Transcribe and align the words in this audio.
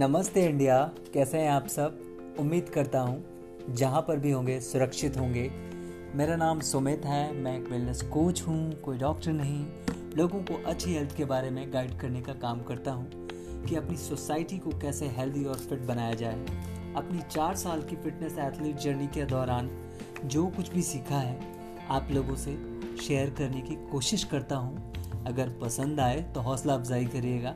नमस्ते 0.00 0.44
इंडिया, 0.46 0.76
कैसे 1.14 1.38
हैं 1.38 1.50
आप 1.50 1.66
सब? 1.66 1.98
उम्मीद 2.38 2.68
करता 2.68 3.00
हूँ, 3.00 3.24
जहाँ 3.70 4.00
पर 4.02 4.16
भी 4.16 4.30
होंगे, 4.30 4.60
सुरक्षित 4.60 5.16
होंगे। 5.16 5.42
मेरा 6.14 6.36
नाम 6.36 6.60
सुमित 6.60 7.04
है, 7.04 7.32
मैं 7.34 7.58
एक 7.58 7.68
वेलनेस 7.68 8.02
कोच 8.02 8.42
हूँ, 8.42 8.72
कोई 8.80 8.98
डॉक्टर 8.98 9.32
नहीं। 9.32 9.66
लोगों 10.16 10.40
को 10.42 10.62
अच्छी 10.66 10.94
हेल्थ 10.94 11.16
के 11.16 11.24
बारे 11.24 11.50
में 11.50 11.72
गाइड 11.72 11.98
करने 11.98 12.20
का 12.20 12.32
काम 12.32 12.62
करता 12.62 12.92
हूँ, 12.92 13.10
कि 13.66 13.76
अपनी 13.76 13.96
सोसाइटी 13.96 14.58
को 14.58 14.70
कैसे 14.70 15.06
हेल्दी 15.06 15.44
और 15.44 15.58
फिट 15.58 15.80
बनाया 15.80 16.14
जाए। 16.14 16.34
अपनी 16.96 17.20
चार 17.30 17.56
साल 17.56 17.82
की 17.82 17.96
फिटनेस 17.96 18.38
एथलीट 18.38 18.76
जर्नी 18.76 19.06
के 19.06 19.24
दौरान 19.24 19.70
जो 20.24 20.46
कुछ 20.46 20.72
भी 20.72 20.82
सीखा 20.82 21.18
है, 21.18 21.40
आप 21.88 22.08
लोगों 22.10 22.36
से 22.36 22.56
शेयर 23.02 23.30
करने 23.30 23.60
की 23.60 23.74
कोशिश 23.92 24.24
करता 24.24 24.56
हूँ। 24.56 24.92
अगर 25.26 25.48
पसंद 25.62 26.00
आए 26.00 26.20
तो 26.34 26.40
हौसला 26.40 26.74
अफजाई 26.74 27.04
करिएगा। 27.04 27.54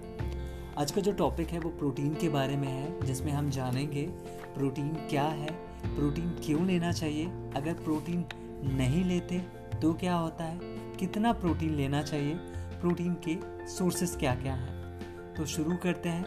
आज 0.78 0.90
का 0.90 1.00
जो 1.00 1.12
टॉपिक 1.12 1.48
है 1.48 1.58
वो 1.58 1.70
प्रोटीन 1.70 2.14
के 2.14 2.28
बारे 2.28 2.56
में 2.56 2.68
है, 2.68 3.06
जिसमें 3.06 3.32
हम 3.32 3.50
जानेंगे 3.50 4.02
प्रोटीन 4.54 4.88
क्या 5.10 5.24
है 5.24 5.50
प्रोटीन 5.96 6.30
क्यों 6.44 6.66
लेना 6.66 6.90
चाहिए। 6.92 7.26
अगर 7.56 7.74
प्रोटीन 7.74 8.24
नहीं 8.74 9.04
लेते 9.04 9.38
तो 9.82 9.92
क्या 9.94 10.14
होता 10.14 10.44
है? 10.44 10.58
कितना 10.96 11.32
प्रोटीन 11.32 11.74
लेना 11.74 12.02
चाहिए? 12.02 12.34
प्रोटीन 12.80 13.14
के 13.28 13.36
सोर्सेस 13.68 14.16
क्या 14.16 14.34
क्या 14.34 14.54
हैं? 14.54 15.34
तो 15.34 15.46
शुरू 15.46 15.76
करते 15.76 16.08
हैं 16.08 16.24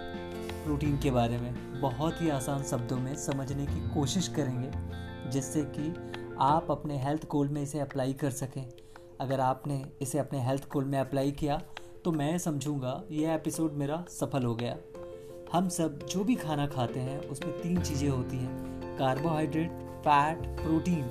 प्रोटीन 0.64 0.98
के 0.98 1.12
बारे 1.12 1.38
में। 1.38 1.82
बहुत 1.82 2.22
ही 2.22 2.30
आसान 2.30 2.64
शब्दों 2.64 2.98
में 2.98 3.16
समझने 3.16 3.66
की 3.66 3.88
कोशिश 3.90 4.28
करेंगे, 4.28 4.72
जिससे 5.32 5.64
कि 5.78 5.94
आप 6.40 6.72
अपने 6.72 7.04
हेल्थ 7.04 7.28
गोल 7.28 7.50
में 7.50 7.62
इसे 7.62 7.80
अप्लाई 7.80 8.14
कर 8.14 8.30
सकें। 8.32 8.66
अगर 9.22 9.40
आपने 9.40 9.86
इसे 10.02 10.20
अपने 10.20 10.46
हेल्थ 10.46 10.70
गोल 10.70 10.86
में 10.86 11.00
अप्लाई 11.00 11.32
किया 11.32 11.62
तो 12.08 12.12
मैं 12.12 12.38
समझूँगा 12.38 13.04
यह 13.12 13.34
एपिसोड 13.34 13.72
मेरा 13.72 14.06
सफल 14.10 14.44
हो 14.44 14.56
गया। 14.56 14.76
हम 15.54 15.68
सब 15.70 16.06
जो 16.06 16.24
भी 16.24 16.36
खाना 16.36 16.68
खाते 16.68 17.00
हैं, 17.00 17.20
उसमें 17.20 17.62
तीन 17.62 17.82
चीज़ें 17.82 18.10
होती 18.10 18.38
हैं। 18.38 18.98
कार्बोहाइड्रेट 18.98 19.72
फैट 20.00 20.38
प्रोटीन 20.62 21.02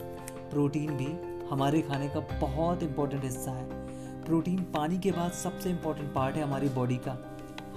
प्रोटीन 0.51 0.91
भी 0.91 1.09
हमारे 1.49 1.81
खाने 1.81 2.09
का 2.09 2.21
बहुत 2.21 2.83
इम्पोर्टेंट 2.83 3.25
हिस्सा 3.25 3.51
है। 3.51 4.25
प्रोटीन 4.25 4.63
पानी 4.75 4.99
के 4.99 5.13
बाद 5.13 5.33
सबसे 5.33 5.71
इम्पोर्टेंट 5.71 6.15
पार्ट 6.15 6.37
है 6.37 6.43
हमारी 6.43 6.69
बॉडी 6.69 6.97
का। 6.97 7.19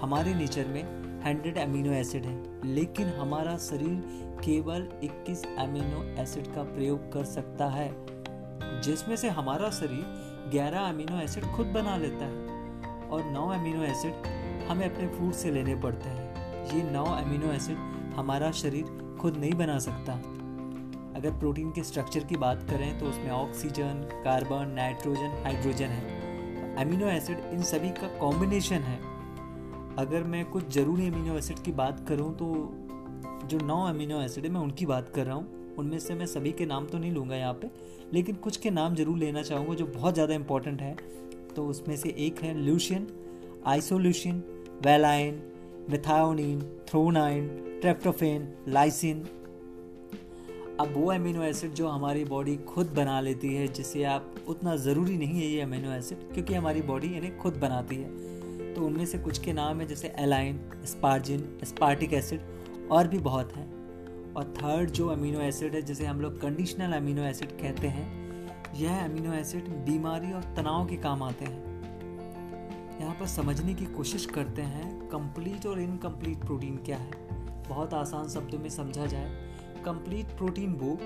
हमारे 0.01 0.33
नेचर 0.33 0.67
में 0.67 0.83
हंड्रेड 1.23 1.57
अमीनो 1.57 1.91
एसिड 1.91 2.25
है, 2.25 2.65
लेकिन 2.65 3.07
हमारा 3.07 3.57
शरीर 3.57 4.01
केवल 4.45 4.87
21 5.03 5.45
अमीनो 5.57 6.21
एसिड 6.21 6.53
का 6.55 6.63
प्रयोग 6.63 7.11
कर 7.11 7.23
सकता 7.23 7.69
है, 7.69 7.91
जिसमें 8.81 9.15
से 9.15 9.29
हमारा 9.29 9.69
शरीर 9.69 10.51
11 10.53 10.89
अमीनो 10.89 11.21
एसिड 11.21 11.43
खुद 11.45 11.67
बना 11.67 11.97
लेता 11.97 12.25
है। 12.25 12.48
और 13.09 13.23
नौ 13.25 13.47
अमीनो 13.49 13.83
एसिड 13.83 14.27
हमें 14.67 14.85
अपने 14.85 15.07
फ़ूड 15.09 15.33
से 15.33 15.51
लेने 15.51 15.75
पड़ते 15.77 16.09
हैं। 16.09 16.67
ये 16.67 16.83
नौ 16.91 17.03
अमीनो 17.05 17.51
एसिड 17.53 17.77
हमारा 18.15 18.51
शरीर 18.53 19.17
खुद 19.21 19.37
नहीं 19.37 19.53
बना 19.55 19.77
सकता। 19.79 20.13
अगर 21.17 21.31
प्रोटीन 21.39 21.71
के 21.71 21.83
स्ट्रक्चर 21.83 22.23
की 22.23 22.35
बात 22.37 22.65
करें 22.69 22.97
तो 22.99 23.05
उसमें 23.05 23.29
ऑक्सीजन 23.31 24.01
कार्बन 24.23 24.73
नाइट्रोजन 24.75 25.41
हाइड्रोजन 25.43 25.85
है। 25.87 26.75
अमीनो 26.77 27.07
एसिड 27.09 27.39
इन 27.53 27.63
सभी 27.65 27.89
का 27.91 28.07
कॉम्बिनेशन 28.19 28.81
है। 28.83 28.97
अगर 29.97 30.23
मैं 30.25 30.43
कुछ 30.45 30.69
ज़रूरी 30.73 31.07
अमीनो 31.07 31.37
एसिड 31.37 31.59
की 31.59 31.71
बात 31.73 32.05
करूँ 32.07 32.33
तो 32.35 32.47
जो 33.45 33.57
नौ 33.59 33.83
अमीनो 33.85 34.21
एसिड 34.21 34.45
है, 34.45 34.49
मैं 34.51 34.61
उनकी 34.61 34.85
बात 34.85 35.09
कर 35.15 35.25
रहा 35.25 35.35
हूँ। 35.35 35.75
उनमें 35.77 35.99
से 35.99 36.15
मैं 36.15 36.25
सभी 36.25 36.51
के 36.51 36.65
नाम 36.65 36.85
तो 36.85 36.97
नहीं 36.97 37.11
लूँगा 37.11 37.35
यहाँ 37.35 37.53
पे, 37.53 37.69
लेकिन 38.13 38.35
कुछ 38.35 38.57
के 38.57 38.69
नाम 38.71 38.95
ज़रूर 38.95 39.17
लेना 39.17 39.41
चाहूँगा 39.41 39.73
जो 39.73 39.85
बहुत 39.87 40.13
ज़्यादा 40.13 40.33
इंपॉर्टेंट 40.33 40.81
है। 40.81 40.95
तो 41.59 41.65
उसमें 41.65 41.97
से 41.97 42.09
एक 42.17 42.39
है 42.39 42.53
leucine 42.59 43.07
isoleucine 43.67 44.35
valine 44.85 45.41
methionine 45.89 46.59
threonine, 46.87 47.47
tryptophan, 47.81 48.47
lysine. 48.67 49.23
अब 50.79 50.93
वो 50.97 51.11
अमीनो 51.11 51.43
एसिड 51.43 51.71
जो 51.71 51.87
हमारी 51.87 52.25
बॉडी 52.25 52.55
खुद 52.57 52.87
बना 52.87 53.21
लेती 53.21 53.53
है, 53.53 53.67
जिसे 53.67 54.03
आप 54.03 54.35
उतना 54.47 54.75
ज़रूरी 54.75 55.17
नहीं 55.17 55.39
है 55.39 55.47
ये 55.47 55.61
अमीनो 55.61 55.91
एसिड 55.91 56.17
क्योंकि 56.33 56.53
हमारी 56.53 56.81
बॉडी 56.81 57.07
इन्हें 57.07 57.37
खुद 57.37 57.53
बनाती 57.53 57.95
है। 57.95 58.73
तो 58.73 58.85
उनमें 58.85 59.05
से 59.05 59.17
कुछ 59.17 59.39
के 59.39 59.53
नाम 59.53 59.81
है, 59.81 59.87
जैसे 59.87 60.13
एलाइन 60.19 60.59
स्पार्जिन 60.85 61.59
स्पार्टिक 61.63 62.13
एसिड 62.13 62.87
और 62.91 63.07
भी 63.07 63.19
बहुत 63.19 63.53
हैं। 63.55 63.67
और 64.33 64.53
थर्ड 64.57 64.89
जो 64.89 65.07
अमीनो 65.07 65.41
एसिड 65.41 65.75
है, 65.75 65.81
जिसे 65.81 66.05
हम 66.05 66.21
लोग 66.21 66.41
कंडीशनल 66.41 66.93
अमीनो 66.93 67.23
एसिड 67.23 67.51
कहते 67.51 67.87
हैं 67.87 68.18
यह 68.75 69.05
अमीनो 69.05 69.33
एसिड 69.33 69.67
बीमारी 69.69 70.33
और 70.33 70.41
तनाव 70.41 70.87
के 70.87 70.97
काम 70.97 71.23
आते 71.23 71.45
हैं। 71.45 71.69
यहाँ 73.01 73.15
पर 73.15 73.25
समझने 73.25 73.73
की 73.73 73.85
कोशिश 73.85 74.25
करते 74.25 74.61
हैं 74.61 75.09
कंप्लीट 75.09 75.65
और 75.65 75.79
इनकम्प्लीट 75.79 76.37
प्रोटीन 76.37 76.77
क्या 76.77 76.97
है। 76.97 77.11
बहुत 77.69 77.93
आसान 77.93 78.29
शब्दों 78.29 78.59
में 78.59 78.69
समझा 78.69 79.05
जाए। 79.05 79.29
कंप्लीट 79.85 80.25
प्रोटीन 80.25 80.73
वो, 80.73 80.97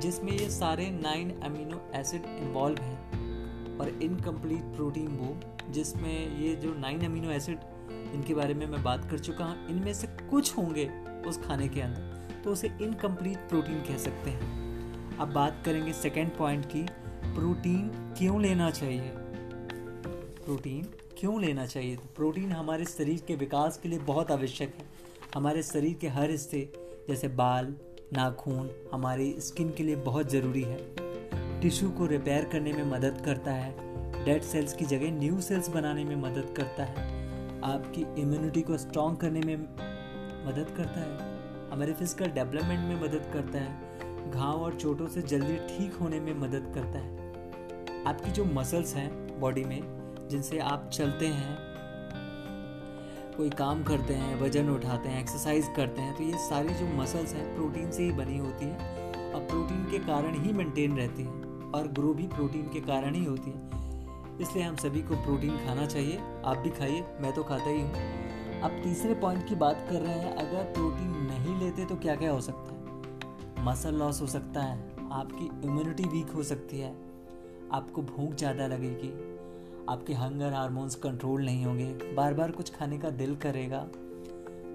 जिसमें 0.00 0.32
ये 0.32 0.50
सारे 0.50 0.90
नाइन 0.90 1.40
अमीनो 1.40 1.90
एसिड 1.94 2.22
इन्वॉल्व 2.24 2.82
हैं। 2.82 3.78
और 3.78 3.88
इनकम्प्लीट 3.88 4.62
प्रोटीन 4.62 5.08
वो, 5.08 5.36
जिसमें 5.72 6.38
ये 6.38 6.56
जो 6.56 6.74
नाइन 6.74 7.04
अमीनो 7.04 7.30
एसिड 7.30 7.58
इनके 8.14 8.34
बारे 8.34 8.54
में 8.54 8.66
मैं 8.66 8.82
बात 8.82 9.10
कर 9.10 9.18
चुका 9.18 9.44
हूँ। 9.44 9.68
इनमें 9.68 9.94
से 9.94 10.06
कुछ 10.06 10.56
होंगे 10.58 10.90
उस 11.26 11.42
खाने 11.44 11.68
के 11.68 11.80
अंदर। 11.80 12.40
तो 12.44 12.52
उसे 12.52 12.68
इनकम्प्लीट 12.82 13.38
प्रोटीन 13.38 13.80
कह 13.80 13.96
सकते 13.96 14.30
हैं। 14.30 14.62
अब 15.16 15.32
बात 15.32 15.62
करेंगे 15.64 15.92
सेकेंड 15.92 16.36
पॉइंट 16.36 16.66
की 16.66 16.86
प्रोटीन 17.34 18.14
क्यों 18.18 18.42
लेना 18.42 18.70
चाहिए? 18.70 19.10
प्रोटीन 20.44 20.84
क्यों 21.18 21.40
लेना 21.40 21.66
चाहिए? 21.66 21.96
तो 21.96 22.02
प्रोटीन 22.16 22.52
हमारे 22.52 22.84
शरीर 22.84 23.22
के 23.28 23.34
विकास 23.34 23.80
के 23.82 23.88
लिए 23.88 23.98
बहुत 23.98 24.30
आवश्यक 24.30 24.74
है। 24.74 24.84
हमारे 25.34 25.62
शरीर 25.62 25.94
के 25.94 26.08
हर 26.08 26.30
हिस्से, 26.30 26.72
जैसे 27.08 27.28
बाल, 27.28 27.76
नाखून, 28.12 28.70
हमारी 28.92 29.36
स्किन 29.38 29.70
के 29.70 29.82
लिए 29.82 29.96
बहुत 29.96 30.30
ज़रूरी 30.30 30.62
है। 30.62 30.94
टिश्यू 31.60 31.90
को 31.90 32.06
रिपेयर 32.06 32.44
करने 32.44 32.72
में 32.72 32.84
मदद 32.84 33.22
करता 33.24 33.52
है। 33.52 33.74
डेड 34.24 34.42
सेल्स 34.42 34.72
की 34.72 34.84
जगह 34.84 35.10
न्यू 35.10 35.40
सेल्स 35.40 35.68
बनाने 35.68 36.04
में 36.04 36.16
मदद 36.16 36.54
करता 36.56 36.84
है। 36.84 37.22
आपकी 37.62 38.22
इम्यूनिटी 38.22 38.62
को 38.62 38.78
स्ट्रॉन्ग 38.78 39.18
करने 39.18 39.40
में 39.40 39.56
मदद 40.46 40.74
करता 40.76 41.00
है। 41.00 41.32
हमारे 41.70 41.92
फ़िज़िकल 41.92 42.26
डेवलपमेंट 42.26 42.80
में 42.80 43.02
मदद 43.02 43.30
करता 43.32 43.58
है। 43.58 43.92
घाव 44.30 44.62
और 44.62 44.74
चोटों 44.74 45.08
से 45.08 45.22
जल्दी 45.22 45.56
ठीक 45.56 45.94
होने 45.94 46.20
में 46.20 46.34
मदद 46.34 46.72
करता 46.74 46.98
है। 46.98 47.21
आपकी 48.06 48.30
जो 48.30 48.44
मसल्स 48.44 48.94
हैं 48.94 49.40
बॉडी 49.40 49.64
में, 49.64 49.80
जिनसे 50.30 50.58
आप 50.58 50.88
चलते 50.92 51.26
हैं, 51.26 51.56
कोई 53.36 53.50
काम 53.50 53.82
करते 53.82 54.14
हैं, 54.14 54.40
वज़न 54.40 54.70
उठाते 54.70 55.08
हैं 55.08 55.20
एक्सरसाइज 55.20 55.68
करते 55.76 56.02
हैं 56.02 56.16
तो 56.16 56.22
ये 56.22 56.38
सारी 56.38 56.74
जो 56.74 56.86
मसल्स 56.86 57.34
हैं 57.34 57.54
प्रोटीन 57.54 57.90
से 57.90 58.02
ही 58.02 58.12
बनी 58.12 58.38
होती 58.38 58.64
हैं। 58.64 59.00
और 59.32 59.40
प्रोटीन 59.40 59.84
के 59.90 59.98
कारण 59.98 60.34
ही 60.34 60.52
मेंटेन 60.52 60.96
रहती 60.96 61.22
हैं 61.22 61.70
और 61.72 61.88
ग्रो 61.88 62.12
भी 62.14 62.26
प्रोटीन 62.26 62.68
के 62.68 62.80
कारण 62.80 63.14
ही 63.14 63.24
होती 63.24 63.50
है। 63.50 63.70
इसलिए 64.40 64.64
हम 64.64 64.76
सभी 64.76 65.02
को 65.02 65.16
प्रोटीन 65.16 65.56
खाना 65.56 65.86
चाहिए, 65.86 66.18
आप 66.44 66.56
भी 66.56 66.70
खाइए, 66.70 67.04
मैं 67.20 67.32
तो 67.32 67.42
खाता 67.42 67.70
ही 67.70 67.80
हूँ। 67.80 68.60
अब 68.60 68.80
तीसरे 68.84 69.14
पॉइंट 69.14 69.48
की 69.48 69.54
बात 69.54 69.86
कर 69.90 70.00
रहे 70.00 70.18
हैं, 70.18 70.34
अगर 70.36 70.64
प्रोटीन 70.64 71.08
नहीं 71.30 71.58
लेते 71.60 71.84
तो 71.84 71.96
क्या 71.96 72.16
क्या 72.16 72.30
हो 72.30 72.40
सकता 72.40 72.74
है? 72.74 73.64
मसल 73.64 73.94
लॉस 73.94 74.20
हो 74.22 74.26
सकता 74.26 74.60
है, 74.60 74.78
आपकी 75.12 75.66
इम्यूनिटी 75.66 76.04
वीक 76.04 76.30
हो 76.30 76.42
सकती 76.42 76.80
है 76.80 77.11
आपको 77.72 78.02
भूख 78.02 78.34
ज़्यादा 78.34 78.66
लगेगी। 78.66 79.10
आपके 79.88 80.14
हंगर 80.14 80.52
हार्मोन्स 80.52 80.94
कंट्रोल 80.94 81.44
नहीं 81.44 81.64
होंगे। 81.64 82.14
बार 82.14 82.34
बार 82.34 82.50
कुछ 82.50 82.74
खाने 82.74 82.98
का 82.98 83.10
दिल 83.10 83.34
करेगा। 83.36 83.86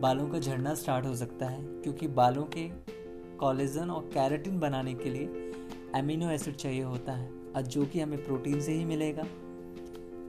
बालों 0.02 0.28
का 0.28 0.40
झड़ना 0.40 0.74
स्टार्ट 0.74 1.06
हो 1.06 1.16
सकता 1.16 1.46
है, 1.46 1.62
क्योंकि 1.64 2.08
बालों 2.08 2.44
के 2.46 2.70
कॉलेजन 3.38 3.90
और 3.90 4.10
कैरेटिन 4.14 4.60
बनाने 4.60 4.94
के 4.94 5.10
लिए 5.10 5.52
एमिनो 5.96 6.30
एसिड 6.30 6.56
चाहिए 6.56 6.84
होता 6.84 7.12
है। 7.12 7.30
और 7.56 7.62
जो 7.62 7.86
कि 7.86 8.00
हमें 8.00 8.24
प्रोटीन 8.26 8.60
से 8.62 8.72
ही 8.72 8.86
मिलेगा। 8.86 9.24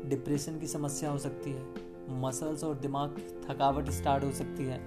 डिप्रेशन 0.04 0.58
की 0.58 0.66
समस्या 0.66 1.10
हो 1.10 1.18
सकती 1.18 1.50
है। 1.50 1.86
मसल्स 2.20 2.64
और 2.64 2.74
दिमाग 2.74 3.16
थकावट 3.48 3.90
स्टार्ट 3.90 4.24
हो 4.24 4.30
सकती 4.32 4.64
है। 4.64 4.78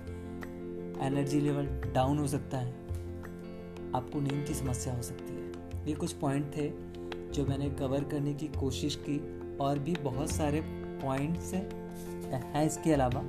एनर्जी 1.08 1.40
लेवल 1.42 1.68
डाउन 1.94 2.18
हो 2.18 2.28
सकता 2.28 2.58
है। 2.58 2.74
आपको 3.96 4.20
नींद 4.20 4.46
की 4.48 4.54
समस्या 4.54 4.94
हो 4.94 5.02
सकती 5.02 5.34
है। 5.34 5.86
ये 5.88 5.96
कुछ 5.96 6.14
पॉइंट 6.14 6.46
थे 6.58 6.68
जो 7.32 7.46
मैंने 7.46 7.70
कवर 7.70 8.04
करने 8.04 8.34
की 8.34 8.48
कोशिश 8.60 8.96
की 9.10 9.18
और 9.58 9.80
भी 9.80 9.96
बहुत 10.04 10.32
सारे 10.32 10.62
पॉइंट्स 11.04 11.54
हैं 11.54 12.64
इसके 12.64 12.94
अलावा। 12.94 13.22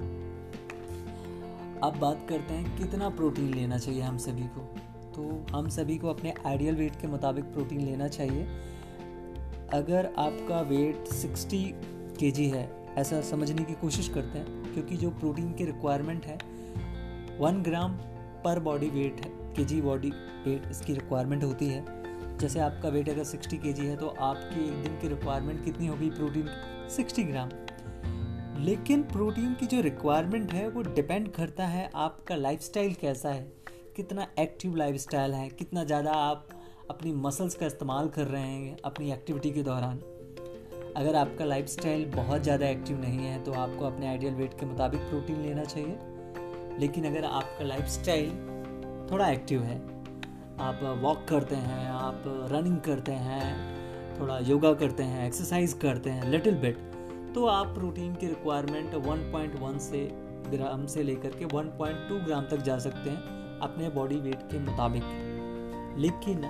अब 1.82 1.96
बात 1.96 2.26
करते 2.28 2.54
हैं 2.54 2.76
कितना 2.78 3.08
प्रोटीन 3.10 3.54
लेना 3.54 3.78
चाहिए 3.78 4.02
हम 4.02 4.18
सभी 4.18 4.46
को। 4.48 4.60
तो 5.14 5.46
हम 5.50 5.68
सभी 5.68 5.96
को 5.98 6.08
अपने 6.08 6.34
आइडियल 6.46 6.76
वेट 6.76 7.00
के 7.00 7.06
मुताबिक 7.06 7.44
प्रोटीन 7.44 7.80
लेना 7.80 8.08
चाहिए। 8.08 8.46
अगर 9.72 10.06
आपका 10.18 10.60
वेट 10.60 11.08
60 11.14 11.72
के 12.20 12.30
है, 12.46 12.70
ऐसा 12.96 13.20
समझने 13.20 13.64
की 13.64 13.74
कोशिश 13.74 14.08
करते 14.08 14.38
हैं, 14.38 14.72
क्योंकि 14.74 14.96
जो 14.96 15.10
प्रोटीन 15.10 15.52
की 15.52 15.64
रिक्वायरमेंट 15.64 16.26
है 16.26 16.36
वन 17.38 17.62
ग्राम 17.62 17.92
पर 18.44 18.60
बॉडी 18.60 18.88
वेट 18.90 19.20
है 19.20 19.30
के 19.54 19.64
जी 19.64 19.80
बॉडी 19.80 20.10
वेट 20.44 20.70
इसकी 20.70 20.94
रिक्वायरमेंट 20.94 21.44
होती 21.44 21.66
है। 21.66 21.84
जैसे 22.40 22.60
आपका 22.60 22.88
वेट 22.88 23.08
अगर 23.08 23.24
60 23.24 23.56
के 23.56 23.72
है 23.80 23.96
तो 23.96 24.08
आपकी 24.20 24.68
एक 24.68 24.82
दिन 24.82 24.98
की 25.00 25.08
रिक्वायरमेंट 25.08 25.64
कितनी 25.64 25.86
होगी 25.86 26.10
प्रोटीन 26.10 26.48
60 26.90 27.24
ग्राम। 27.26 27.50
लेकिन 28.60 29.02
प्रोटीन 29.02 29.54
की 29.54 29.66
जो 29.66 29.80
रिक्वायरमेंट 29.80 30.52
है, 30.52 30.68
वो 30.68 30.82
डिपेंड 30.84 31.30
करता 31.32 31.66
है 31.66 31.90
आपका 31.96 32.36
लाइफस्टाइल 32.36 32.94
कैसा 32.94 33.28
है, 33.28 33.52
कितना 33.96 34.26
एक्टिव 34.38 34.76
लाइफस्टाइल 34.76 35.34
है, 35.34 35.48
कितना 35.48 35.84
ज़्यादा 35.84 36.12
आप 36.12 36.48
अपनी 36.90 37.12
मसल्स 37.12 37.54
का 37.54 37.66
इस्तेमाल 37.66 38.08
कर 38.08 38.26
रहे 38.26 38.42
हैं 38.42 38.76
अपनी 38.84 39.12
एक्टिविटी 39.12 39.50
के 39.50 39.62
दौरान। 39.62 39.98
अगर 40.96 41.16
आपका 41.16 41.44
लाइफस्टाइल 41.44 42.04
बहुत 42.06 42.42
ज़्यादा 42.42 42.68
एक्टिव 42.68 43.00
नहीं 43.00 43.18
है 43.18 43.42
तो 43.44 43.52
आपको 43.54 43.84
अपने 43.84 44.06
आइडियल 44.08 44.34
वेट 44.34 44.58
के 44.60 44.66
मुताबिक 44.66 45.00
प्रोटीन 45.00 45.40
लेना 45.42 45.64
चाहिए। 45.64 46.78
लेकिन 46.80 47.04
अगर 47.06 47.24
आपका 47.24 47.64
लाइफस्टाइल 47.64 48.30
थोड़ा 49.10 49.28
एक्टिव 49.28 49.62
है 49.62 49.76
आप 50.62 50.80
वॉक 51.02 51.24
करते 51.28 51.56
हैं, 51.56 51.88
आप 51.90 52.22
रनिंग 52.52 52.80
करते 52.80 53.12
हैं, 53.12 54.20
थोड़ा 54.20 54.38
योगा 54.38 54.72
करते 54.74 55.02
हैं 55.02 55.26
एक्सरसाइज 55.26 55.72
करते 55.82 56.10
हैं 56.10 56.30
लिटिल 56.30 56.54
बिट 56.56 56.76
तो 57.34 57.46
आप 57.46 57.66
प्रोटीन 57.66 58.14
की 58.14 58.26
रिक्वायरमेंट 58.26 58.94
1.1 58.96 59.78
से 59.80 60.08
ग्राम 60.48 60.86
से 60.86 61.02
लेकर 61.02 61.36
के 61.36 61.44
1.2 61.46 62.24
ग्राम 62.26 62.44
तक 62.50 62.62
जा 62.62 62.78
सकते 62.78 63.10
हैं 63.10 63.58
अपने 63.60 63.88
बॉडी 63.90 64.16
वेट 64.20 64.42
के 64.50 64.58
मुताबिक। 64.58 65.02
लेकिन 65.98 66.44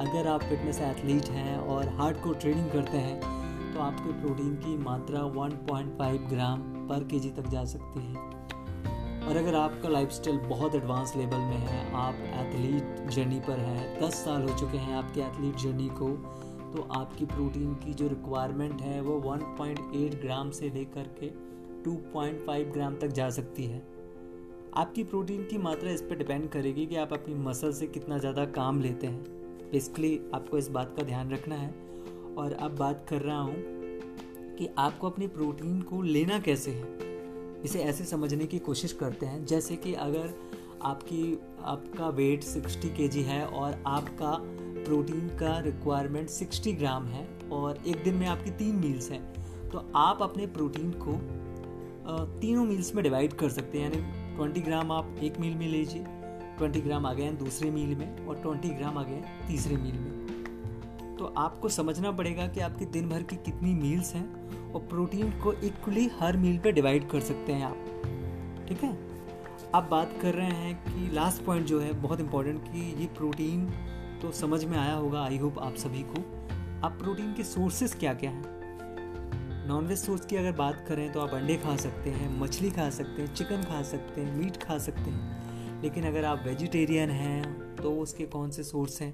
अगर 0.00 0.28
आप 0.28 0.42
फिटनेस 0.42 0.80
एथलीट 0.80 1.28
हैं 1.30 1.56
और 1.58 1.88
हार्ड 1.96 2.16
को 2.16 2.32
ट्रेनिंग 2.34 2.70
करते 2.70 2.98
हैं 2.98 3.20
तो 3.74 3.80
आपके 3.80 4.12
प्रोटीन 4.20 4.54
की 4.56 4.76
मात्रा 4.78 5.20
1.5 5.36 6.28
ग्राम 6.28 6.62
पर 6.88 7.04
केजी 7.04 7.30
तक 7.30 7.48
जा 7.48 7.64
सकती 7.64 8.06
है। 8.06 8.33
और 9.24 9.36
अगर 9.36 9.54
आपका 9.54 9.88
लाइफस्टाइल 9.88 10.38
बहुत 10.38 10.74
एडवांस 10.74 11.12
लेवल 11.16 11.38
में 11.40 11.56
है, 11.58 11.92
आप 11.94 12.14
एथलीट 12.14 13.08
जर्नी 13.10 13.40
पर 13.40 13.58
हैं, 13.58 14.00
दस 14.00 14.24
साल 14.24 14.42
हो 14.42 14.58
चुके 14.58 14.78
हैं 14.78 14.94
आपके 14.94 15.20
एथलीट 15.20 15.56
जर्नी 15.56 15.88
को 15.92 16.08
तो 16.74 16.82
आपकी 16.92 17.24
प्रोटीन 17.24 17.74
की 17.74 17.94
जो 17.94 18.08
रिक्वायरमेंट 18.08 18.80
है 18.82 19.00
वो 19.00 19.18
1.8 19.22 20.14
ग्राम 20.22 20.50
से 20.50 20.70
लेकर 20.70 21.08
के 21.20 21.28
2.5 21.84 22.72
ग्राम 22.72 22.96
तक 22.96 23.08
जा 23.08 23.28
सकती 23.30 23.64
है। 23.64 23.82
आपकी 24.76 25.04
प्रोटीन 25.04 25.44
की 25.44 25.58
मात्रा 25.58 25.90
इस 25.90 26.02
पर 26.02 26.16
डिपेंड 26.16 26.48
करेगी 26.48 26.86
कि 26.86 26.96
आप 26.96 27.12
अपनी 27.12 27.34
मसल 27.34 27.72
से 27.72 27.86
कितना 27.86 28.18
ज़्यादा 28.18 28.44
काम 28.44 28.80
लेते 28.80 29.06
हैं। 29.06 29.22
बेसिकली 29.72 30.20
आपको 30.34 30.58
इस 30.58 30.68
बात 30.68 30.94
का 30.96 31.02
ध्यान 31.02 31.30
रखना 31.30 31.54
है। 31.54 31.70
और 32.38 32.52
अब 32.52 32.76
बात 32.76 33.06
कर 33.08 33.22
रहा 33.22 33.40
हूँ 33.40 33.56
कि 34.58 34.68
आपको 34.78 35.10
अपनी 35.10 35.26
प्रोटीन 35.28 35.80
को 35.82 36.02
लेना 36.02 36.38
कैसे 36.38 36.70
है। 36.70 37.13
इसे 37.64 37.80
ऐसे 37.80 38.04
समझने 38.04 38.46
की 38.46 38.58
कोशिश 38.58 38.92
करते 38.92 39.26
हैं, 39.26 39.44
जैसे 39.46 39.76
कि 39.76 39.94
अगर 39.94 40.34
आपकी, 40.82 41.38
आपका 41.62 42.08
वेट 42.08 42.42
60 42.44 42.88
के 42.96 43.22
है 43.22 43.44
और 43.46 43.82
आपका 43.86 44.36
प्रोटीन 44.84 45.28
का 45.28 45.58
रिक्वायरमेंट 45.58 46.28
60 46.30 46.72
ग्राम 46.72 47.06
है 47.06 47.26
और 47.52 47.78
एक 47.86 48.02
दिन 48.04 48.14
में 48.14 48.26
आपकी 48.26 48.50
तीन 48.50 48.74
मील्स 48.76 49.10
हैं 49.10 49.22
तो 49.70 49.84
आप 49.96 50.22
अपने 50.22 50.46
प्रोटीन 50.46 50.90
को 50.98 51.12
तीनों 52.40 52.64
मील्स 52.64 52.94
में 52.94 53.02
डिवाइड 53.04 53.32
कर 53.32 53.48
सकते 53.48 53.78
हैं। 53.78 53.84
यानी 53.84 54.32
20 54.38 54.64
ग्राम 54.64 54.92
आप 54.92 55.16
एक 55.22 55.38
मील 55.40 55.54
में 55.54 55.66
लीजिए 55.68 56.04
20 56.58 56.84
ग्राम 56.84 57.06
आ 57.06 57.12
गए 57.14 57.22
हैं 57.22 57.38
दूसरे 57.38 57.70
मील 57.70 57.94
में 57.96 58.26
और 58.26 58.42
20 58.42 58.76
ग्राम 58.78 58.98
आ 58.98 59.02
गए 59.02 59.14
हैं 59.14 59.48
तीसरे 59.48 59.76
मील 59.76 59.94
में। 59.94 60.23
तो 61.24 61.32
आपको 61.36 61.68
समझना 61.68 62.10
पड़ेगा 62.12 62.46
कि 62.46 62.60
आपकी 62.60 62.84
दिन 62.84 63.08
भर 63.08 63.22
की 63.22 63.36
कितनी 63.36 63.72
मील्स 63.74 64.12
हैं 64.14 64.72
और 64.72 64.80
प्रोटीन 64.80 65.30
को 65.40 65.52
इक्वली 65.52 66.06
हर 66.18 66.36
मील 66.36 66.58
पे 66.58 66.72
डिवाइड 66.72 67.08
कर 67.08 67.20
सकते 67.20 67.52
हैं 67.52 67.64
आप। 67.64 68.66
ठीक 68.68 68.82
है? 68.82 68.90
अब 69.74 69.88
बात 69.90 70.10
कर 70.22 70.34
रहे 70.34 70.46
हैं 70.46 70.74
कि 70.84 71.14
लास्ट 71.14 71.44
पॉइंट 71.44 71.66
जो 71.66 71.80
है, 71.80 71.92
बहुत 71.92 72.20
इंपॉर्टेंट 72.20 72.64
कि 72.64 72.80
ये 73.00 73.06
प्रोटीन 73.06 73.64
तो 74.22 74.32
समझ 74.32 74.64
में 74.64 74.76
आया 74.78 74.94
होगा 74.94 75.22
आई 75.22 75.38
होप 75.38 75.58
आप 75.58 75.74
सभी 75.74 76.02
को। 76.02 76.20
आप 76.86 76.98
प्रोटीन 77.00 77.32
के 77.32 77.44
सोर्सेस 77.44 77.94
क्या 77.94 78.14
क्या 78.14 78.30
हैं? 78.30 79.66
नॉनवेज 79.68 79.98
सोर्स 79.98 80.26
की 80.26 80.36
अगर 80.36 80.52
बात 80.52 80.84
करें 80.88 81.12
तो 81.12 81.20
आप 81.20 81.34
अंडे 81.34 81.56
खा 81.56 81.76
सकते 81.76 82.10
हैं, 82.10 82.40
मछली 82.40 82.70
खा 82.70 82.90
सकते 82.90 83.22
हैं 83.22 83.34
चिकन 83.34 83.62
खा 83.62 83.82
सकते 83.82 84.20
हैं 84.20 84.36
मीट 84.36 84.62
खा 84.62 84.78
सकते 84.78 85.10
हैं। 85.10 85.82
लेकिन 85.82 86.04
अगर 86.04 86.24
आप 86.24 86.44
वेजिटेरियन 86.46 87.10
हैं 87.10 87.76
तो 87.76 87.96
उसके 87.96 88.26
कौन 88.26 88.50
से 88.50 88.64
सोर्स 88.64 89.00
हैं? 89.02 89.12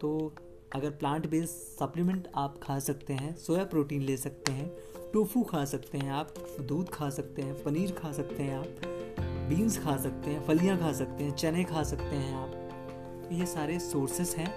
तो 0.00 0.34
अगर 0.74 0.90
प्लांट 0.90 1.30
बेस्ड 1.30 1.46
सप्लीमेंट 1.48 2.28
आप 2.34 2.60
खा 2.62 2.78
सकते 2.78 3.12
हैं 3.12 3.36
सोया 3.36 3.64
प्रोटीन 3.64 4.02
ले 4.02 4.16
सकते 4.16 4.52
हैं 4.52 4.76
टोफू 5.12 5.42
खा 5.42 5.64
सकते 5.64 5.98
हैं 5.98 6.10
आप, 6.10 6.34
दूध 6.60 6.90
खा 6.90 7.10
सकते 7.10 7.42
हैं, 7.42 7.62
पनीर 7.62 7.92
खा 7.92 8.12
सकते 8.12 8.42
हैं 8.42 8.56
आप 8.56 8.66
बीन्स 9.20 9.78
खा 9.78 9.96
सकते 9.96 10.30
हैं, 10.30 10.46
फलियाँ 10.46 10.78
खा 10.78 10.92
सकते 10.92 11.24
हैं, 11.24 11.30
चने 11.30 11.64
खा 11.64 11.82
सकते 11.82 12.16
हैं 12.16 12.34
आप। 12.34 12.52
तो 13.24 13.34
ये 13.34 13.46
सारे 13.46 13.78
सोर्सेस 13.78 14.36
हैं। 14.36 14.50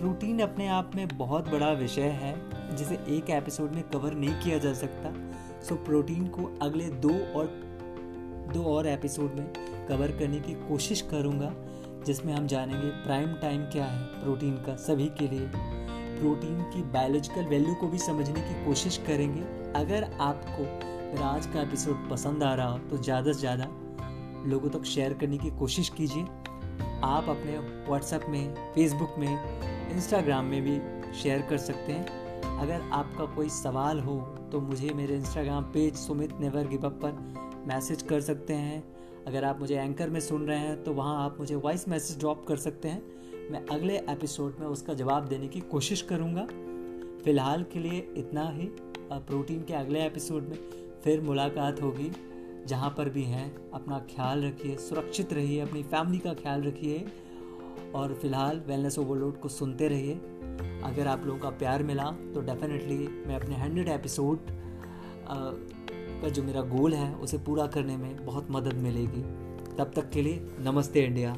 प्रोटीन 0.00 0.40
अपने 0.40 0.68
आप 0.68 0.92
में 0.94 1.08
बहुत 1.08 1.48
बड़ा 1.48 1.72
विषय 1.72 2.02
है, 2.02 2.34
जिसे 2.76 2.94
एक 2.94 3.30
एपिसोड 3.30 3.72
में 3.72 3.82
कवर 3.82 4.14
नहीं 4.14 4.34
किया 4.34 4.58
जा 4.58 4.72
सकता। 4.72 5.14
सो 5.62 5.74
प्रोटीन 5.74 6.26
को 6.26 6.58
अगले 6.62 6.88
दो 6.88 7.10
और 7.10 7.46
दो 8.54 8.64
और 8.64 8.86
एपिसोड 8.86 9.34
में 9.34 9.52
कवर 9.88 10.12
करने 10.12 10.40
की 10.40 10.54
कोशिश 10.54 11.00
करूँगा। 11.00 11.54
जिसमें 12.08 12.32
हम 12.34 12.46
जानेंगे 12.46 12.90
प्राइम 13.04 13.32
टाइम 13.36 13.64
क्या 13.70 13.84
है 13.84 14.04
प्रोटीन 14.22 14.54
का 14.66 14.76
सभी 14.78 15.06
के 15.18 15.28
लिए। 15.28 15.50
प्रोटीन 16.18 16.60
की 16.72 16.82
बायोलॉजिकल 16.92 17.44
वैल्यू 17.46 17.74
को 17.74 17.88
भी 17.88 17.98
समझने 18.00 18.40
की 18.40 18.64
कोशिश 18.64 18.96
करेंगे। 19.06 19.40
अगर 19.76 20.04
आपको 20.20 21.22
आज 21.24 21.46
का 21.46 21.60
एपिसोड 21.60 22.08
पसंद 22.10 22.42
आ 22.42 22.54
रहा 22.54 22.68
हो 22.68 22.78
तो 22.80 22.96
ज़्यादा 22.98 23.32
से 23.32 23.38
ज़्यादा 23.40 23.64
लोगों 24.46 24.70
तक 24.70 24.84
शेयर 24.86 25.14
करने 25.14 25.38
की 25.38 25.50
कोशिश 25.58 25.88
कीजिए। 25.90 26.22
आप 27.04 27.28
अपने 27.28 27.58
व्हाट्सएप 27.88 28.24
में 28.28 28.72
फेसबुक 28.74 29.14
में 29.18 29.92
इंस्टाग्राम 29.92 30.44
में 30.44 30.62
भी 30.62 30.80
शेयर 31.14 31.42
कर 31.50 31.58
सकते 31.58 31.92
हैं। 31.92 32.58
अगर 32.58 32.88
आपका 32.92 33.24
कोई 33.34 33.48
सवाल 33.52 34.00
हो 34.00 34.18
तो 34.52 34.60
मुझे 34.60 34.92
मेरे 34.94 35.16
Instagram 35.16 35.64
page 35.72 35.94
Sumit 35.96 36.32
never 36.40 36.68
give 36.68 36.86
up 36.86 36.98
पर 37.04 37.64
मैसेज 37.68 38.02
कर 38.02 38.20
सकते 38.22 38.54
हैं। 38.56 38.82
अगर 39.28 39.44
आप 39.44 39.58
मुझे 39.60 39.74
एंकर 39.74 40.10
में 40.10 40.18
सुन 40.20 40.46
रहे 40.46 40.58
हैं 40.58 40.82
तो 40.84 40.92
वहाँ 40.92 41.24
आप 41.24 41.36
मुझे 41.40 41.54
वॉइस 41.54 41.88
मैसेज 41.88 42.18
ड्रॉप 42.18 42.44
कर 42.48 42.56
सकते 42.56 42.88
हैं। 42.88 43.50
मैं 43.50 43.64
अगले 43.66 43.96
एपिसोड 44.10 44.56
में 44.60 44.66
उसका 44.66 44.94
जवाब 44.94 45.26
देने 45.28 45.48
की 45.48 45.60
कोशिश 45.60 46.02
करूँगा। 46.02 46.44
फ़िलहाल 47.24 47.62
के 47.62 47.78
लिए 47.78 47.98
इतना 48.16 48.48
ही। 48.50 48.68
प्रोटीन 49.12 49.62
के 49.62 49.74
अगले 49.74 50.06
एपिसोड 50.06 50.48
में 50.48 50.56
फिर 51.04 51.20
मुलाकात 51.20 51.82
होगी, 51.82 52.10
जहाँ 52.66 52.94
पर 52.98 53.08
भी 53.08 53.22
हैं। 53.22 53.70
अपना 53.70 53.98
ख्याल 54.10 54.44
रखिए, 54.44 54.76
सुरक्षित 54.76 55.32
रहिए, 55.32 55.60
अपनी 55.60 55.82
फैमिली 55.82 56.18
का 56.18 56.34
ख्याल 56.34 56.62
रखिए। 56.62 57.06
और 57.94 58.14
फ़िलहाल 58.14 58.62
वेलनेस 58.66 58.98
ओवरलोड 58.98 59.40
को 59.40 59.48
सुनते 59.48 59.88
रहिए। 59.88 60.14
अगर 60.84 61.06
आप 61.06 61.26
लोगों 61.26 61.40
का 61.40 61.50
प्यार 61.50 61.82
मिला 61.82 62.10
तो 62.34 62.40
डेफिनेटली 62.40 62.98
मैं 62.98 63.36
अपने 63.36 63.56
हंड्रेड 63.56 63.88
एपिसोड 63.88 64.38
का 66.22 66.28
जो 66.28 66.42
मेरा 66.42 66.60
गोल 66.60 66.94
है, 66.94 67.14
उसे 67.14 67.38
पूरा 67.38 67.66
करने 67.66 67.96
में 67.96 68.26
बहुत 68.26 68.46
मदद 68.50 68.72
मिलेगी। 68.72 69.22
तब 69.76 69.92
तक 69.96 70.10
के 70.10 70.22
लिए 70.22 70.46
नमस्ते, 70.58 71.00
इंडिया। 71.00 71.36